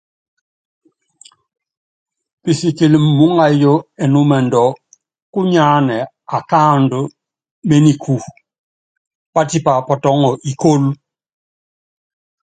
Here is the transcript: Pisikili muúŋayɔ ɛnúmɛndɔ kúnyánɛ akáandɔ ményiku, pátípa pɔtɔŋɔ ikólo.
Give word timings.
Pisikili 2.41 2.97
muúŋayɔ 3.17 3.73
ɛnúmɛndɔ 4.03 4.63
kúnyánɛ 5.33 5.97
akáandɔ 6.37 6.99
ményiku, 7.67 8.15
pátípa 9.33 9.73
pɔtɔŋɔ 9.87 10.31
ikólo. 10.49 10.89